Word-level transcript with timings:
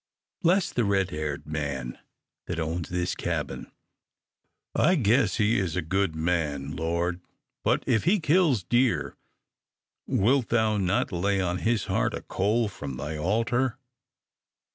Bless 0.41 0.71
the 0.73 0.83
red 0.83 1.11
haired 1.11 1.45
man 1.45 1.99
that 2.47 2.59
owns 2.59 2.89
this 2.89 3.13
cabin. 3.13 3.71
I 4.73 4.95
guess 4.95 5.35
he 5.37 5.59
is 5.59 5.75
a 5.75 5.83
good 5.83 6.15
man, 6.15 6.75
Lord, 6.75 7.21
but 7.63 7.83
if 7.85 8.05
he 8.05 8.19
kills 8.19 8.63
deer, 8.63 9.15
wilt 10.07 10.49
thou 10.49 10.77
not 10.77 11.11
lay 11.11 11.39
on 11.39 11.59
his 11.59 11.85
heart 11.85 12.15
a 12.15 12.23
coal 12.23 12.67
from 12.67 12.97
thy 12.97 13.15
altar? 13.15 13.77